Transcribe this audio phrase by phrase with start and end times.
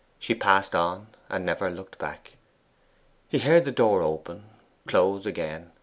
[0.17, 2.37] She passed on, and never looked back.
[3.29, 4.45] He heard the door open
[4.87, 5.69] close again.